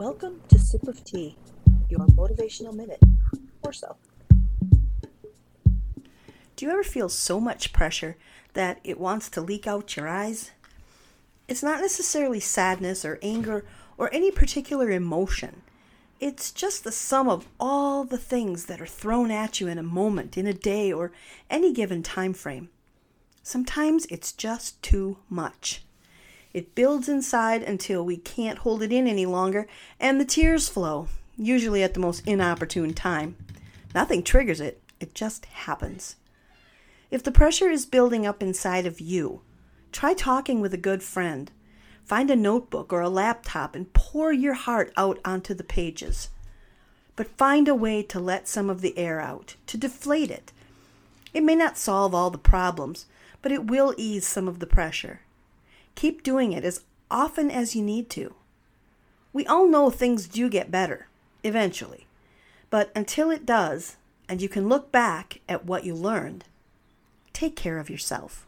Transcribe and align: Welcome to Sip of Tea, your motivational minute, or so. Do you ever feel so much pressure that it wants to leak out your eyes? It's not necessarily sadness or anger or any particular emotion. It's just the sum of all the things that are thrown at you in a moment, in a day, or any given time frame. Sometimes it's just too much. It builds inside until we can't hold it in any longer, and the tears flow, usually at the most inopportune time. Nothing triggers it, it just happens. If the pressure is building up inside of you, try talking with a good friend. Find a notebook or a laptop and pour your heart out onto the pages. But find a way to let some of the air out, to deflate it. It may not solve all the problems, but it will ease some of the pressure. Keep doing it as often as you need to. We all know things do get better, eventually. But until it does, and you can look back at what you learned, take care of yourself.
Welcome 0.00 0.40
to 0.48 0.58
Sip 0.58 0.88
of 0.88 1.04
Tea, 1.04 1.36
your 1.90 2.00
motivational 2.00 2.72
minute, 2.72 3.02
or 3.62 3.70
so. 3.74 3.96
Do 6.56 6.64
you 6.64 6.70
ever 6.70 6.82
feel 6.82 7.10
so 7.10 7.38
much 7.38 7.74
pressure 7.74 8.16
that 8.54 8.80
it 8.82 8.98
wants 8.98 9.28
to 9.28 9.42
leak 9.42 9.66
out 9.66 9.96
your 9.96 10.08
eyes? 10.08 10.52
It's 11.48 11.62
not 11.62 11.82
necessarily 11.82 12.40
sadness 12.40 13.04
or 13.04 13.18
anger 13.20 13.66
or 13.98 14.08
any 14.10 14.30
particular 14.30 14.90
emotion. 14.90 15.60
It's 16.18 16.50
just 16.50 16.82
the 16.82 16.92
sum 16.92 17.28
of 17.28 17.46
all 17.60 18.04
the 18.04 18.16
things 18.16 18.64
that 18.66 18.80
are 18.80 18.86
thrown 18.86 19.30
at 19.30 19.60
you 19.60 19.68
in 19.68 19.76
a 19.76 19.82
moment, 19.82 20.38
in 20.38 20.46
a 20.46 20.54
day, 20.54 20.90
or 20.90 21.12
any 21.50 21.74
given 21.74 22.02
time 22.02 22.32
frame. 22.32 22.70
Sometimes 23.42 24.06
it's 24.06 24.32
just 24.32 24.82
too 24.82 25.18
much. 25.28 25.82
It 26.52 26.74
builds 26.74 27.08
inside 27.08 27.62
until 27.62 28.04
we 28.04 28.16
can't 28.16 28.58
hold 28.58 28.82
it 28.82 28.92
in 28.92 29.06
any 29.06 29.26
longer, 29.26 29.66
and 30.00 30.20
the 30.20 30.24
tears 30.24 30.68
flow, 30.68 31.08
usually 31.36 31.82
at 31.82 31.94
the 31.94 32.00
most 32.00 32.26
inopportune 32.26 32.92
time. 32.92 33.36
Nothing 33.94 34.22
triggers 34.22 34.60
it, 34.60 34.82
it 34.98 35.14
just 35.14 35.46
happens. 35.46 36.16
If 37.10 37.22
the 37.22 37.32
pressure 37.32 37.70
is 37.70 37.86
building 37.86 38.26
up 38.26 38.42
inside 38.42 38.86
of 38.86 39.00
you, 39.00 39.42
try 39.92 40.14
talking 40.14 40.60
with 40.60 40.74
a 40.74 40.78
good 40.78 41.02
friend. 41.02 41.50
Find 42.04 42.30
a 42.30 42.36
notebook 42.36 42.92
or 42.92 43.00
a 43.00 43.08
laptop 43.08 43.76
and 43.76 43.92
pour 43.92 44.32
your 44.32 44.54
heart 44.54 44.92
out 44.96 45.18
onto 45.24 45.54
the 45.54 45.64
pages. 45.64 46.30
But 47.14 47.36
find 47.36 47.68
a 47.68 47.74
way 47.74 48.02
to 48.04 48.18
let 48.18 48.48
some 48.48 48.68
of 48.68 48.80
the 48.80 48.96
air 48.98 49.20
out, 49.20 49.54
to 49.66 49.76
deflate 49.76 50.30
it. 50.30 50.52
It 51.32 51.44
may 51.44 51.54
not 51.54 51.78
solve 51.78 52.14
all 52.14 52.30
the 52.30 52.38
problems, 52.38 53.06
but 53.42 53.52
it 53.52 53.66
will 53.66 53.94
ease 53.96 54.26
some 54.26 54.48
of 54.48 54.58
the 54.58 54.66
pressure. 54.66 55.20
Keep 55.94 56.22
doing 56.22 56.52
it 56.52 56.64
as 56.64 56.84
often 57.10 57.50
as 57.50 57.74
you 57.76 57.82
need 57.82 58.08
to. 58.10 58.34
We 59.32 59.46
all 59.46 59.68
know 59.68 59.90
things 59.90 60.26
do 60.26 60.48
get 60.48 60.70
better, 60.70 61.08
eventually. 61.44 62.06
But 62.70 62.90
until 62.94 63.30
it 63.30 63.46
does, 63.46 63.96
and 64.28 64.40
you 64.40 64.48
can 64.48 64.68
look 64.68 64.92
back 64.92 65.40
at 65.48 65.64
what 65.64 65.84
you 65.84 65.94
learned, 65.94 66.44
take 67.32 67.56
care 67.56 67.78
of 67.78 67.90
yourself. 67.90 68.46